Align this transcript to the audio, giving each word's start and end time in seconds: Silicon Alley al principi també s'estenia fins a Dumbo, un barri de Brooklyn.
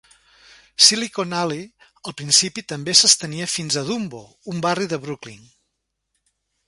Silicon 0.85 1.35
Alley 1.39 1.61
al 2.11 2.15
principi 2.21 2.63
també 2.73 2.95
s'estenia 3.01 3.51
fins 3.57 3.77
a 3.83 3.85
Dumbo, 3.91 4.23
un 4.55 4.65
barri 4.67 4.89
de 4.95 5.01
Brooklyn. 5.05 5.45